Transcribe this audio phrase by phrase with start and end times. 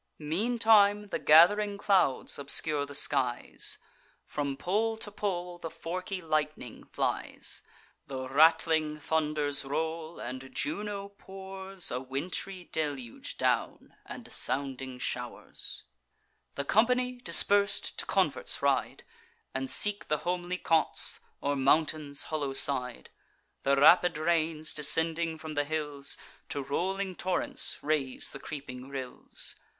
[0.17, 3.77] Meantime, the gath'ring clouds obscure the skies:
[4.25, 7.61] From pole to pole the forky lightning flies;
[8.07, 15.83] The rattling thunders roll; and Juno pours A wintry deluge down, and sounding show'rs.
[16.55, 19.03] The company, dispers'd, to converts ride,
[19.53, 23.11] And seek the homely cots, or mountain's hollow side.
[23.61, 26.17] The rapid rains, descending from the hills,
[26.49, 29.55] To rolling torrents raise the creeping rills.